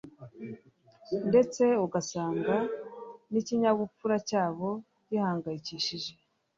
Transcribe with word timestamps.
ndetse 1.29 1.63
ugasanga 1.85 2.55
n’ikinyabupfura 3.31 4.15
cyabo 4.29 4.69
gihangayikishije 5.07 6.11